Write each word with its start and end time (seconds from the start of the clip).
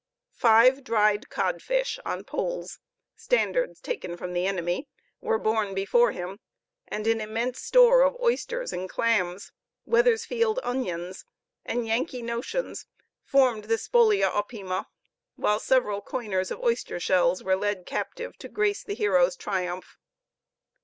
Five 0.33 0.83
dried 0.83 1.29
codfish 1.29 1.99
on 2.03 2.23
poles, 2.23 2.79
standards 3.15 3.79
taken 3.79 4.17
from 4.17 4.33
the 4.33 4.47
enemy, 4.47 4.87
were 5.19 5.37
borne 5.37 5.75
before 5.75 6.11
him; 6.11 6.39
and 6.87 7.05
an 7.05 7.21
immense 7.21 7.61
store 7.61 8.01
of 8.01 8.19
oysters 8.19 8.73
and 8.73 8.89
clams, 8.89 9.51
Weathersfield 9.87 10.57
onions, 10.63 11.23
and 11.63 11.85
Yankee 11.85 12.23
"notions" 12.23 12.87
formed 13.23 13.65
the 13.65 13.77
spolia 13.77 14.27
opima; 14.31 14.87
while 15.35 15.59
several 15.59 16.01
coiners 16.01 16.49
of 16.49 16.59
oyster 16.63 16.99
shells 16.99 17.43
were 17.43 17.55
led 17.55 17.85
captive 17.85 18.35
to 18.39 18.49
grace 18.49 18.83
the 18.83 18.95
hero's 18.95 19.35
triumph. 19.35 19.97